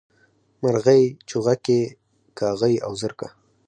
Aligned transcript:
مرغۍ، 0.61 1.03
چوغکي 1.29 1.79
کاغۍ 2.39 2.75
او 2.85 2.91
زرکه 3.01 3.27